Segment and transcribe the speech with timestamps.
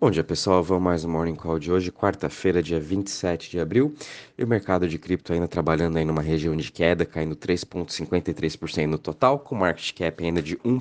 [0.00, 3.92] Bom dia pessoal, vamos mais um Morning Call de hoje, quarta-feira, dia 27 de abril,
[4.38, 8.96] e o mercado de cripto ainda trabalhando aí numa região de queda, caindo 3,53% no
[8.96, 10.78] total, com market cap ainda de 1.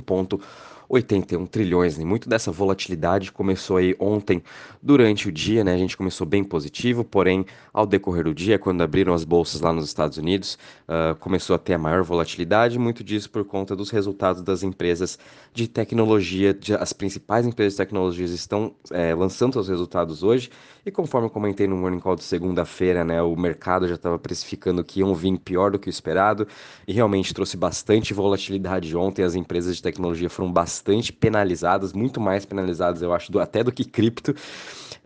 [0.89, 1.97] 81 trilhões.
[1.97, 4.41] E muito dessa volatilidade começou aí ontem
[4.81, 5.73] durante o dia, né?
[5.73, 9.73] A gente começou bem positivo, porém, ao decorrer do dia, quando abriram as bolsas lá
[9.73, 13.89] nos Estados Unidos, uh, começou a ter a maior volatilidade, muito disso por conta dos
[13.89, 15.19] resultados das empresas
[15.53, 16.53] de tecnologia.
[16.53, 20.49] De, as principais empresas de tecnologias estão é, lançando seus resultados hoje,
[20.85, 23.21] e conforme eu comentei no Morning Call de segunda-feira, né?
[23.21, 26.47] O mercado já estava precificando que iam vir pior do que o esperado,
[26.87, 29.23] e realmente trouxe bastante volatilidade ontem.
[29.23, 33.63] As empresas de tecnologia foram bastante bastante penalizadas, muito mais penalizadas, eu acho, do, até
[33.63, 34.35] do que cripto.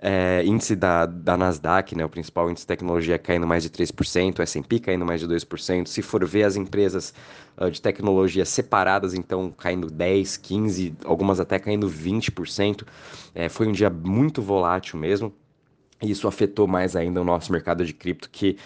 [0.03, 4.39] É, índice da, da Nasdaq, né, o principal índice de tecnologia, caindo mais de 3%,
[4.39, 5.87] o S&P caindo mais de 2%.
[5.87, 7.13] Se for ver as empresas
[7.55, 12.83] uh, de tecnologia separadas, então caindo 10, 15, algumas até caindo 20%.
[13.35, 15.31] É, foi um dia muito volátil mesmo.
[16.01, 18.57] E isso afetou mais ainda o nosso mercado de cripto, que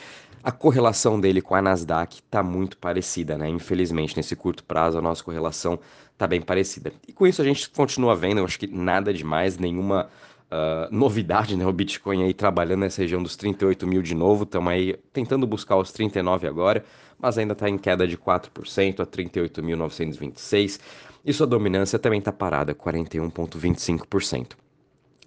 [0.45, 3.49] a correlação dele com a Nasdaq está muito parecida, né?
[3.49, 5.79] Infelizmente, nesse curto prazo, a nossa correlação
[6.13, 6.93] está bem parecida.
[7.07, 10.07] E com isso a gente continua vendo, eu acho que nada demais, nenhuma
[10.52, 11.65] uh, novidade, né?
[11.65, 15.77] O Bitcoin aí trabalhando nessa região dos 38 mil de novo, estamos aí tentando buscar
[15.77, 16.85] os 39 agora,
[17.17, 20.80] mas ainda está em queda de 4% a 38.926.
[21.25, 24.52] E sua dominância também está parada, 41,25%.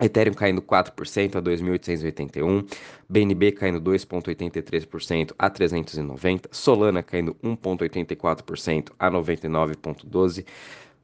[0.00, 2.64] Ethereum caindo 4% a 2.881,
[3.08, 10.44] BNB caindo 2,83% a 390, Solana caindo 1,84% a 99,12%,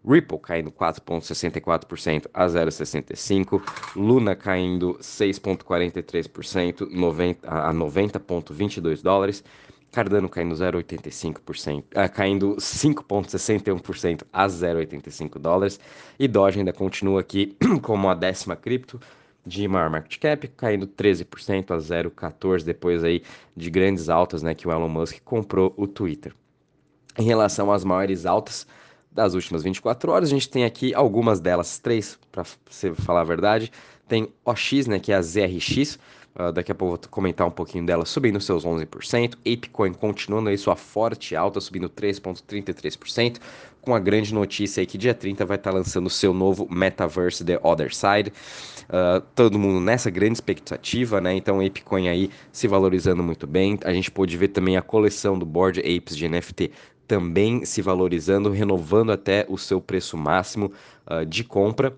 [0.06, 3.62] Ripple caindo 4,64% a 0,65%,
[3.96, 6.82] Luna caindo 6,43%
[7.42, 9.42] a 90,22 dólares,
[9.94, 15.78] Cardano caindo 0,85%, ah, caindo 5,61% a 0,85 dólares.
[16.18, 19.00] E Doge ainda continua aqui como a décima cripto
[19.46, 23.22] de maior market cap, caindo 13% a 0,14 depois aí
[23.56, 26.34] de grandes altas, né, que o Elon Musk comprou o Twitter.
[27.16, 28.66] Em relação às maiores altas
[29.12, 33.24] das últimas 24 horas, a gente tem aqui algumas delas, três, para você falar a
[33.24, 33.70] verdade.
[34.08, 36.00] Tem OX, né, que é a ZRX,
[36.36, 39.34] Uh, daqui a pouco vou comentar um pouquinho dela, subindo seus 11%.
[39.40, 43.38] Apecoin continuando aí sua forte alta, subindo 3,33%.
[43.80, 46.66] Com a grande notícia aí que dia 30 vai estar tá lançando o seu novo
[46.70, 48.32] Metaverse The Other Side.
[48.84, 51.34] Uh, todo mundo nessa grande expectativa, né?
[51.34, 53.78] Então, Apecoin aí se valorizando muito bem.
[53.84, 56.70] A gente pôde ver também a coleção do Board Apes de NFT
[57.06, 60.72] também se valorizando, renovando até o seu preço máximo
[61.06, 61.94] uh, de compra.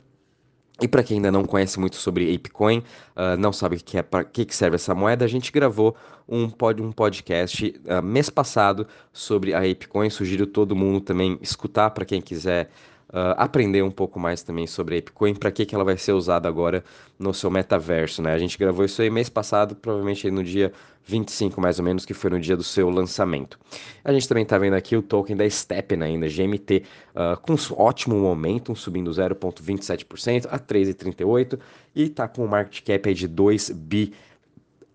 [0.80, 4.24] E para quem ainda não conhece muito sobre ApeCoin, uh, não sabe que é para
[4.24, 5.96] que, que serve essa moeda, a gente gravou
[6.28, 10.10] um, pod, um podcast uh, mês passado sobre a ApeCoin.
[10.10, 12.70] Sugiro todo mundo também escutar para quem quiser
[13.10, 16.12] uh, aprender um pouco mais também sobre a ApeCoin, para que, que ela vai ser
[16.12, 16.84] usada agora
[17.18, 18.32] no seu metaverso, né?
[18.32, 20.72] A gente gravou isso aí mês passado, provavelmente no dia
[21.04, 23.58] 25 mais ou menos, que foi no dia do seu lançamento.
[24.04, 26.82] A gente também está vendo aqui o token da Steppen ainda, GMT,
[27.14, 31.58] uh, com um ótimo momentum, subindo 0,27% a 3,38
[31.94, 34.12] e está com um market cap de 2 bi.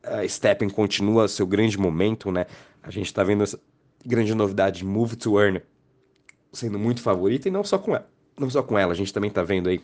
[0.04, 2.46] Uh, Steppen continua seu grande momento, né?
[2.84, 3.60] A gente está vendo essa
[4.06, 5.62] grande novidade, Move to Earn,
[6.52, 8.08] sendo muito favorita e não só com ela.
[8.38, 9.82] Não só com ela, a gente também está vendo aí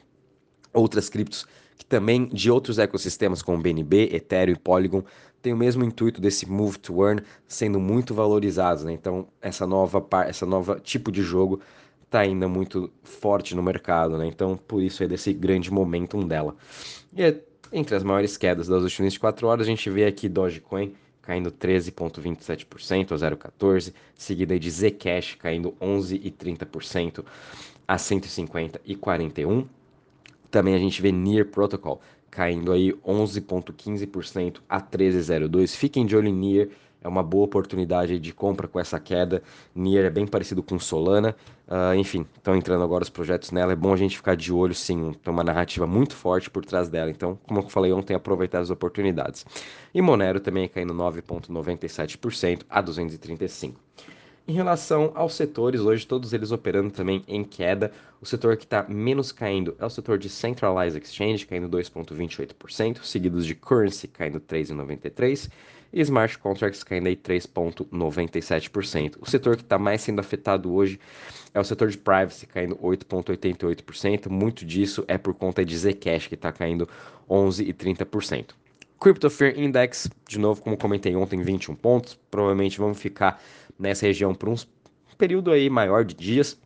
[0.73, 1.45] outras criptos
[1.78, 5.03] que também de outros ecossistemas como BNB, Ethereum e Polygon
[5.41, 8.91] têm o mesmo intuito desse move to earn sendo muito valorizados, né?
[8.91, 11.61] Então essa nova essa nova tipo de jogo
[12.03, 14.25] está ainda muito forte no mercado, né?
[14.25, 16.56] Então por isso é desse grande momentum dela.
[17.13, 17.39] E é,
[17.72, 20.95] entre as maiores quedas das últimas 24 horas a gente vê aqui Dogecoin
[21.27, 27.25] caindo 13,27% a 0,14%, seguida de Zcash caindo 11,30%
[27.85, 29.67] a 150,41%.
[30.49, 31.99] Também a gente vê Near Protocol
[32.31, 35.75] caindo aí 11,15% a 13,02%.
[35.75, 36.69] Fiquem de olho em Near,
[37.02, 39.41] é uma boa oportunidade de compra com essa queda.
[39.74, 41.35] Nier é bem parecido com Solana.
[41.68, 43.74] Uh, enfim, estão entrando agora os projetos nela.
[43.74, 45.13] É bom a gente ficar de olho, sim.
[45.24, 47.09] Tem uma narrativa muito forte por trás dela.
[47.09, 49.45] Então, como eu falei ontem, aproveitar as oportunidades.
[49.94, 53.80] E Monero também caindo 9,97% a 235.
[54.48, 57.92] Em relação aos setores, hoje todos eles operando também em queda.
[58.21, 63.45] O setor que está menos caindo é o setor de Centralized Exchange, caindo 2,28%, seguidos
[63.45, 65.51] de Currency, caindo 3,93%,
[65.92, 69.16] e Smart Contracts caindo aí 3,97%.
[69.19, 71.00] O setor que está mais sendo afetado hoje
[71.54, 74.30] é o setor de Privacy, caindo 8,88%.
[74.30, 76.88] Muito disso é por conta de Zcash, que está caindo
[77.30, 78.51] 11,30%.
[79.00, 82.19] Crypto Fear Index, de novo, como comentei ontem, 21 pontos.
[82.30, 83.42] Provavelmente vamos ficar
[83.78, 84.56] nessa região por um
[85.18, 86.60] período aí maior de dias.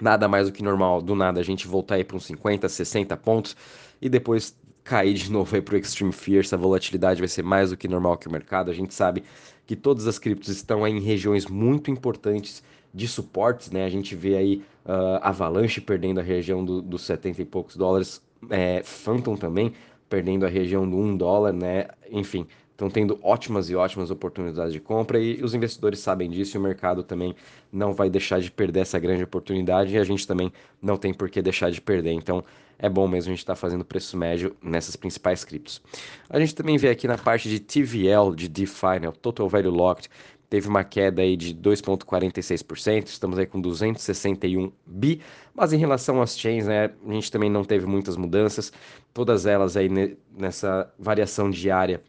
[0.00, 3.16] Nada mais do que normal, do nada a gente voltar aí para uns 50, 60
[3.16, 3.56] pontos
[4.00, 4.56] e depois
[4.88, 8.16] cair de novo aí pro Extreme Fear, essa volatilidade vai ser mais do que normal
[8.16, 8.70] que o mercado.
[8.70, 9.22] A gente sabe
[9.66, 12.62] que todas as criptos estão em regiões muito importantes
[12.94, 13.84] de suportes, né?
[13.84, 18.22] A gente vê aí uh, Avalanche perdendo a região dos do 70 e poucos dólares,
[18.48, 19.74] é, Phantom também
[20.08, 21.88] perdendo a região do 1 dólar, né?
[22.10, 22.46] Enfim,
[22.78, 26.62] estão tendo ótimas e ótimas oportunidades de compra e os investidores sabem disso e o
[26.62, 27.34] mercado também
[27.72, 31.28] não vai deixar de perder essa grande oportunidade e a gente também não tem por
[31.28, 32.12] que deixar de perder.
[32.12, 32.44] Então
[32.78, 35.82] é bom mesmo a gente estar tá fazendo preço médio nessas principais criptos.
[36.30, 39.72] A gente também vê aqui na parte de TVL, de DeFi, né, o Total Value
[39.72, 40.08] Locked,
[40.48, 45.20] teve uma queda aí de 2,46%, estamos aí com 261 bi,
[45.52, 48.72] mas em relação às chains, né, a gente também não teve muitas mudanças,
[49.12, 49.88] todas elas aí
[50.30, 52.00] nessa variação diária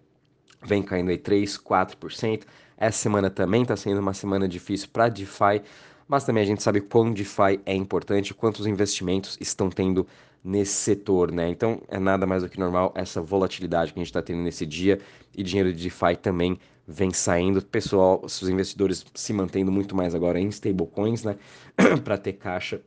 [0.66, 2.44] vem caindo aí 3, 4%.
[2.78, 5.62] Essa semana também está sendo uma semana difícil para DeFi,
[6.08, 10.08] mas também a gente sabe quão DeFi é importante, quantos investimentos estão tendo
[10.44, 11.50] nesse setor, né?
[11.50, 14.66] Então é nada mais do que normal essa volatilidade que a gente está tendo nesse
[14.66, 15.00] dia
[15.36, 16.58] e dinheiro de DeFi também
[16.88, 17.62] vem saindo.
[17.62, 21.36] Pessoal, os investidores se mantendo muito mais agora em stablecoins, né?
[22.04, 22.82] para ter caixa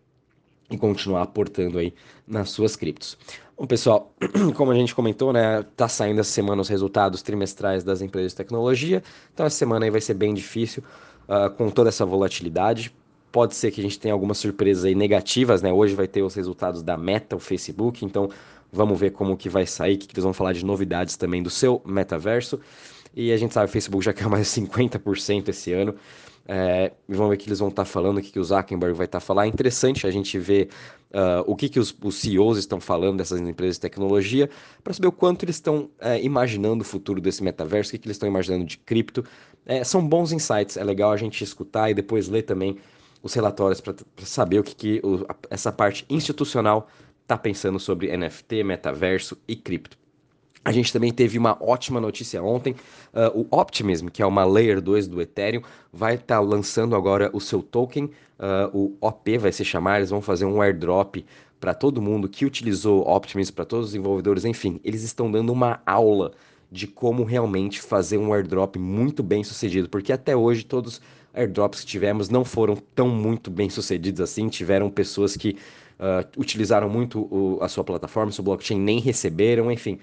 [0.73, 1.95] e continuar aportando aí
[2.27, 3.17] nas suas criptos.
[3.57, 4.13] Bom, pessoal,
[4.57, 8.37] como a gente comentou, né, tá saindo essa semana os resultados trimestrais das empresas de
[8.37, 9.03] tecnologia,
[9.33, 10.83] então essa semana aí vai ser bem difícil
[11.29, 12.93] uh, com toda essa volatilidade.
[13.31, 15.73] Pode ser que a gente tenha algumas surpresas aí negativas, né?
[15.73, 18.29] Hoje vai ter os resultados da Meta, o Facebook, então
[18.71, 21.51] vamos ver como que vai sair, que, que eles vão falar de novidades também do
[21.51, 22.59] seu metaverso.
[23.15, 25.95] E a gente sabe, o Facebook já quer mais 50% esse ano.
[26.47, 28.97] É, vamos ver o que eles vão estar tá falando, o que, que o Zuckerberg
[28.97, 29.45] vai estar tá falando.
[29.45, 30.69] É interessante a gente ver
[31.13, 34.51] uh, o que, que os, os, CEOs estão falando dessas empresas de tecnologia,
[34.83, 38.07] para saber o quanto eles estão é, imaginando o futuro desse metaverso, o que, que
[38.09, 39.25] eles estão imaginando de cripto.
[39.65, 42.77] É, são bons insights, é legal a gente escutar e depois ler também
[43.23, 43.95] os relatórios para
[44.25, 46.89] saber o que, que o, essa parte institucional
[47.23, 50.02] está pensando sobre NFT, metaverso e cripto.
[50.65, 52.75] A gente também teve uma ótima notícia ontem.
[53.13, 55.63] Uh, o Optimism, que é uma Layer 2 do Ethereum,
[55.93, 58.05] vai estar tá lançando agora o seu token.
[58.05, 59.99] Uh, o OP vai se chamar.
[59.99, 61.25] Eles vão fazer um airdrop
[61.59, 64.45] para todo mundo que utilizou Optimism, para todos os desenvolvedores.
[64.45, 66.33] Enfim, eles estão dando uma aula
[66.71, 71.03] de como realmente fazer um airdrop muito bem sucedido, porque até hoje todos os
[71.35, 74.49] airdrops que tivemos não foram tão muito bem sucedidos assim.
[74.49, 75.57] Tiveram pessoas que
[75.99, 79.99] uh, utilizaram muito o, a sua plataforma, seu blockchain, nem receberam, enfim.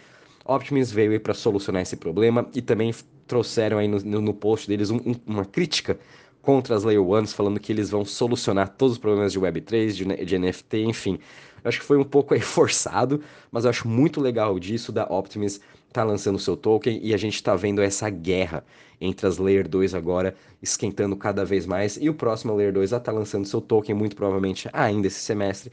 [0.56, 2.94] Optimus veio aí para solucionar esse problema e também
[3.28, 6.00] trouxeram aí no, no post deles um, um, uma crítica
[6.42, 10.26] contra as Layer Ones, falando que eles vão solucionar todos os problemas de Web3, de,
[10.26, 11.20] de NFT, enfim.
[11.64, 15.06] Eu acho que foi um pouco aí forçado, mas eu acho muito legal disso da
[15.06, 15.60] Optimus
[15.92, 18.64] tá lançando seu token e a gente está vendo essa guerra
[19.02, 22.98] entre as Layer 2 agora esquentando cada vez mais e o próximo Layer 2 a
[22.98, 25.72] estar tá lançando seu token muito provavelmente ainda esse semestre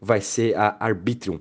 [0.00, 1.40] vai ser a Arbitrum,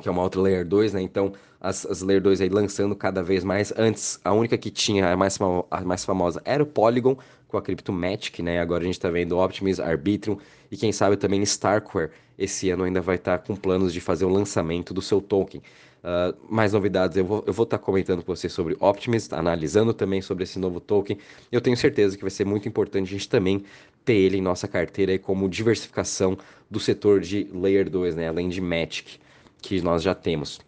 [0.00, 1.02] que é uma outra Layer 2, né?
[1.02, 3.72] Então as, as Layer 2 aí lançando cada vez mais.
[3.76, 5.38] Antes, a única que tinha, a mais,
[5.70, 7.16] a mais famosa, era o Polygon,
[7.46, 8.60] com a CryptoMatic, né?
[8.60, 10.38] Agora a gente está vendo Optimus, Arbitrum
[10.70, 12.10] e quem sabe também Starkware.
[12.38, 15.60] Esse ano ainda vai estar tá com planos de fazer o lançamento do seu token.
[16.02, 20.44] Uh, mais novidades eu vou estar tá comentando com você sobre Optimus, analisando também sobre
[20.44, 21.18] esse novo token.
[21.52, 23.62] Eu tenho certeza que vai ser muito importante a gente também
[24.04, 26.38] ter ele em nossa carteira aí como diversificação
[26.70, 28.28] do setor de Layer 2, né?
[28.28, 29.18] além de Matic,
[29.60, 30.60] que nós já temos.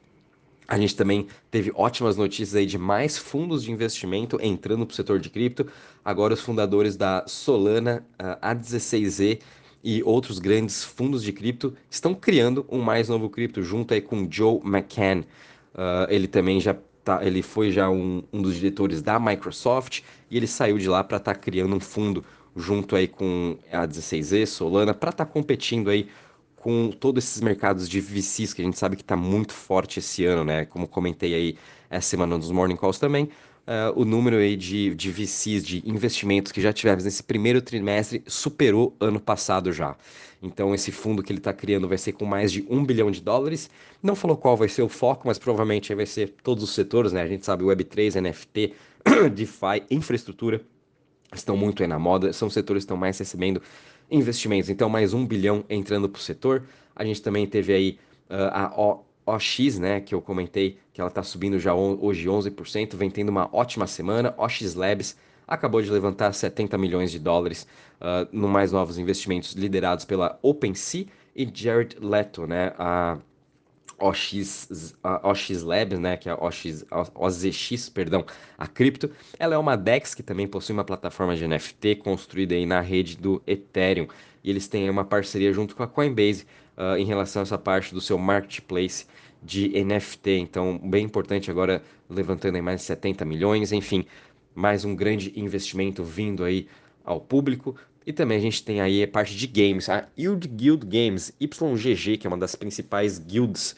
[0.72, 4.96] A gente também teve ótimas notícias aí de mais fundos de investimento entrando para o
[4.96, 5.66] setor de cripto.
[6.02, 9.42] Agora os fundadores da Solana, A16Z
[9.84, 14.26] e outros grandes fundos de cripto estão criando um mais novo cripto junto aí com
[14.30, 15.26] Joe McCann.
[15.74, 16.74] Uh, ele também já
[17.04, 20.00] tá, ele foi já um, um, dos diretores da Microsoft
[20.30, 22.24] e ele saiu de lá para estar tá criando um fundo
[22.56, 26.08] junto aí com a 16Z, Solana, para estar tá competindo aí
[26.62, 30.24] com todos esses mercados de VCs que a gente sabe que está muito forte esse
[30.24, 30.64] ano, né?
[30.64, 31.58] Como comentei aí
[31.90, 36.52] essa semana nos Morning Calls também, uh, o número aí de, de VCs, de investimentos
[36.52, 39.96] que já tivemos nesse primeiro trimestre superou ano passado já.
[40.40, 43.20] Então esse fundo que ele está criando vai ser com mais de um bilhão de
[43.20, 43.68] dólares.
[44.00, 47.22] Não falou qual vai ser o foco, mas provavelmente vai ser todos os setores, né?
[47.22, 48.72] A gente sabe Web3, NFT,
[49.34, 50.64] DeFi, infraestrutura
[51.34, 53.62] estão muito aí na moda, são setores que estão mais recebendo
[54.12, 54.68] investimentos.
[54.68, 56.64] Então, mais um bilhão entrando para o setor.
[56.94, 61.22] A gente também teve aí uh, a OX, né, que eu comentei que ela está
[61.22, 64.34] subindo já hoje 11%, vem tendo uma ótima semana.
[64.36, 65.16] OX Labs
[65.46, 67.66] acabou de levantar 70 milhões de dólares
[68.00, 73.16] uh, no mais novos investimentos liderados pela OpenSea e Jared Leto, né, a
[74.02, 78.24] OX, OX Labs, né, que é OX, OZX, perdão,
[78.58, 82.66] a cripto, ela é uma DEX que também possui uma plataforma de NFT construída aí
[82.66, 84.08] na rede do Ethereum.
[84.42, 86.44] E eles têm uma parceria junto com a Coinbase
[86.76, 89.06] uh, em relação a essa parte do seu marketplace
[89.42, 94.04] de NFT, então bem importante agora, levantando aí mais de 70 milhões, enfim,
[94.54, 96.68] mais um grande investimento vindo aí
[97.04, 97.74] ao público.
[98.06, 102.18] E também a gente tem aí a parte de games, a Yield Guild Games, YGG,
[102.18, 103.76] que é uma das principais guilds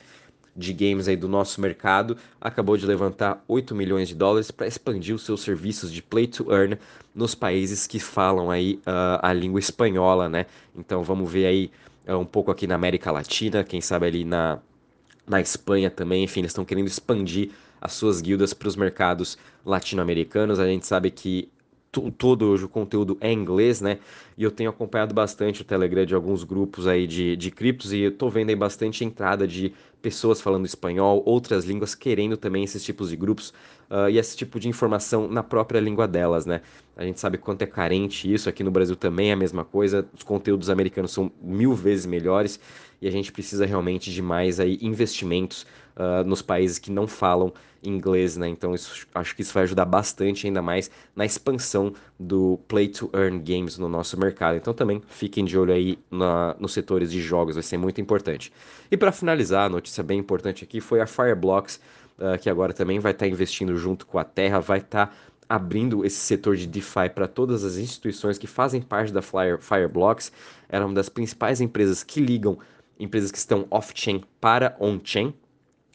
[0.56, 5.14] de games aí do nosso mercado, acabou de levantar 8 milhões de dólares para expandir
[5.14, 6.78] os seus serviços de play to earn
[7.14, 10.46] nos países que falam aí uh, a língua espanhola, né?
[10.76, 11.70] Então vamos ver aí
[12.06, 14.60] uh, um pouco aqui na América Latina, quem sabe ali na,
[15.26, 17.50] na Espanha também, enfim, eles estão querendo expandir
[17.80, 20.58] as suas guildas para os mercados latino-americanos.
[20.58, 21.48] A gente sabe que
[22.02, 23.98] todo hoje o conteúdo é inglês, né?
[24.36, 28.00] E eu tenho acompanhado bastante o Telegram de alguns grupos aí de, de criptos e
[28.00, 29.72] eu tô vendo aí bastante entrada de
[30.02, 33.54] pessoas falando espanhol, outras línguas querendo também esses tipos de grupos
[33.90, 36.60] uh, e esse tipo de informação na própria língua delas, né?
[36.96, 40.06] A gente sabe quanto é carente isso, aqui no Brasil também é a mesma coisa,
[40.14, 42.60] os conteúdos americanos são mil vezes melhores
[43.00, 47.52] e a gente precisa realmente de mais aí investimentos uh, nos países que não falam
[47.82, 48.48] inglês, né?
[48.48, 53.10] Então isso, acho que isso vai ajudar bastante ainda mais na expansão do play to
[53.12, 54.56] earn games no nosso mercado.
[54.56, 58.52] Então também fiquem de olho aí na, nos setores de jogos, vai ser muito importante.
[58.90, 61.80] E para finalizar, a notícia bem importante aqui foi a Fireblocks,
[62.18, 65.12] uh, que agora também vai estar tá investindo junto com a Terra, vai estar tá
[65.48, 70.32] abrindo esse setor de DeFi para todas as instituições que fazem parte da Fire, Fireblocks.
[70.68, 72.58] Era uma das principais empresas que ligam
[72.98, 75.34] empresas que estão off-chain para on-chain.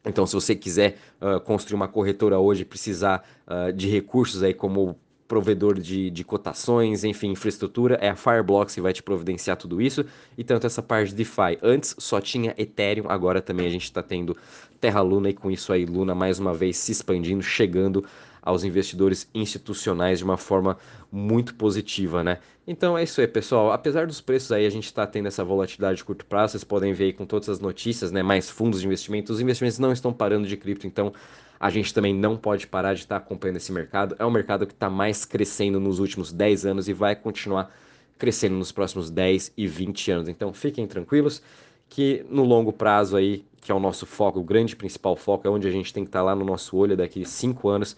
[0.06, 4.98] Então, se você quiser uh, construir uma corretora hoje, precisar uh, de recursos aí como
[5.28, 10.04] provedor de, de cotações, enfim, infraestrutura, é a Fireblocks que vai te providenciar tudo isso.
[10.36, 11.60] E tanto essa parte de DeFi.
[11.62, 14.36] Antes só tinha Ethereum, agora também a gente está tendo
[14.82, 18.04] Terra Luna e com isso aí Luna mais uma vez se expandindo, chegando
[18.42, 20.78] aos investidores institucionais de uma forma
[21.12, 22.40] muito positiva, né?
[22.68, 23.72] Então é isso aí, pessoal.
[23.72, 26.94] Apesar dos preços aí, a gente está tendo essa volatilidade de curto prazo, vocês podem
[26.94, 28.22] ver aí com todas as notícias, né?
[28.22, 31.14] Mais fundos de investimento, os investimentos não estão parando de cripto, então
[31.60, 34.16] a gente também não pode parar de estar tá acompanhando esse mercado.
[34.18, 37.74] É um mercado que está mais crescendo nos últimos 10 anos e vai continuar
[38.18, 40.30] crescendo nos próximos 10 e 20 anos.
[40.30, 41.42] Então fiquem tranquilos
[41.90, 45.50] que no longo prazo aí, que é o nosso foco, o grande principal foco, é
[45.50, 47.98] onde a gente tem que estar tá lá no nosso olho daqui 5 anos,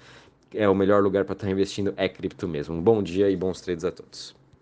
[0.54, 2.76] é o melhor lugar para estar tá investindo é cripto mesmo.
[2.76, 4.41] Um bom dia e bons trades a todos.